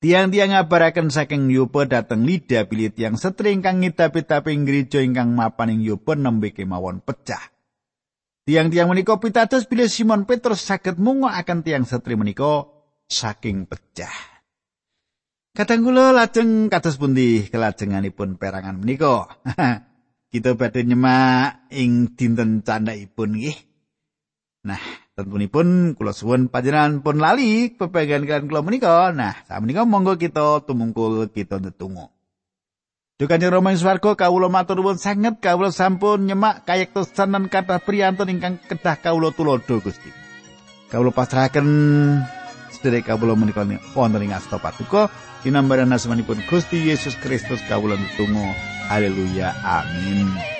Tiang-tiang 0.00 0.56
ngabaraken 0.56 1.12
saking 1.12 1.52
Yoba 1.52 1.84
dateng 1.84 2.24
Lida 2.24 2.64
bilih 2.64 2.88
tiang 2.88 3.20
setri 3.20 3.52
ingkang 3.52 3.84
ngitapi-tapi 3.84 4.56
gereja 4.64 5.04
ingkang 5.04 5.36
mapan 5.36 5.76
ing 5.76 5.84
Yoba 5.84 6.16
nembe 6.16 6.56
kemawon 6.56 7.04
pecah. 7.04 7.52
Tiang-tiang 8.48 8.88
menika 8.88 9.20
pitados 9.20 9.68
bilih 9.68 9.92
Simon 9.92 10.24
Petrus 10.24 10.64
saged 10.64 10.96
mungo 10.96 11.28
akan 11.28 11.60
tiang 11.60 11.84
setri 11.84 12.16
menika 12.16 12.64
saking 13.12 13.68
pecah. 13.68 14.40
Kadang 15.52 15.84
kula 15.84 16.16
lajeng 16.16 16.72
kados 16.72 16.96
pundi 16.96 17.44
kelajenganipun 17.52 18.40
perangan 18.40 18.80
menika. 18.80 19.28
Kita 20.32 20.56
badhe 20.56 20.80
nyemak 20.80 21.68
ing 21.76 22.16
dinten 22.16 22.64
candhaipun 22.64 23.36
nggih. 23.36 23.58
Nah, 24.64 24.80
tentunipun 25.20 25.92
kula 25.94 26.16
suwun 26.16 26.48
panjenengan 26.48 27.04
pun 27.04 27.20
lali 27.20 27.68
pepegan 27.76 28.24
kalian 28.24 28.48
kula 28.48 28.64
menika. 28.64 29.12
Nah, 29.12 29.36
sak 29.44 29.60
menika 29.60 29.84
monggo 29.84 30.16
kita 30.16 30.64
tumungkul 30.64 31.28
kita 31.28 31.60
ndedonga. 31.60 32.08
Dukane 33.20 33.52
Rama 33.52 33.76
ing 33.76 33.76
swarga 33.76 34.16
kawula 34.16 34.48
matur 34.48 34.80
nuwun 34.80 34.96
sanget 34.96 35.44
kawula 35.44 35.68
sampun 35.68 36.24
nyemak 36.24 36.64
kayektosan 36.64 37.36
lan 37.36 37.52
kathah 37.52 37.76
priyantun 37.84 38.32
ingkang 38.32 38.56
kedah 38.64 38.96
kawula 38.96 39.28
tulodo 39.36 39.76
Gusti. 39.84 40.08
Kawula 40.88 41.12
pasrahaken 41.12 41.68
sedherek 42.72 43.12
kawula 43.12 43.36
menika 43.36 43.68
wonten 43.92 44.24
ing 44.24 44.32
asta 44.32 44.56
patuko 44.56 45.12
dinambaran 45.44 45.92
asmanipun 45.92 46.40
Gusti 46.48 46.88
Yesus 46.88 47.12
Kristus 47.20 47.60
kawula 47.68 48.00
nutung. 48.00 48.32
Haleluya. 48.88 49.52
Amin. 49.68 50.59